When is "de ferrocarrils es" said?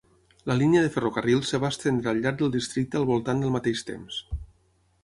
0.85-1.61